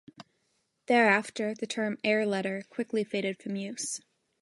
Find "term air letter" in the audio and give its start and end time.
1.67-2.63